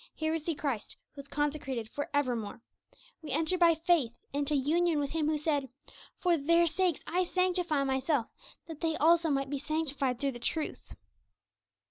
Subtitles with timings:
[0.15, 2.59] Here we see Christ, 'who is consecrated for evermore.'
[3.21, 5.69] We enter by faith into union with Him who said,
[6.17, 8.25] 'For their sakes I sanctify Myself,
[8.67, 10.95] that they also might be sanctified through the truth.'